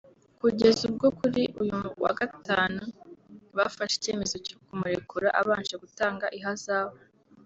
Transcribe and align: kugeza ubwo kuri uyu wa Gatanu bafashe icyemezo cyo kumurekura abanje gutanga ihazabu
kugeza 0.39 0.81
ubwo 0.89 1.07
kuri 1.19 1.43
uyu 1.61 1.79
wa 2.03 2.11
Gatanu 2.19 2.81
bafashe 3.57 3.95
icyemezo 3.97 4.35
cyo 4.45 4.55
kumurekura 4.65 5.27
abanje 5.41 5.75
gutanga 5.83 6.25
ihazabu 6.39 6.97